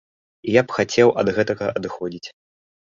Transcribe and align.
І 0.47 0.55
я 0.59 0.63
б 0.65 0.73
хацеў 0.79 1.13
ад 1.25 1.31
гэтага 1.37 1.65
адыходзіць. 1.77 2.29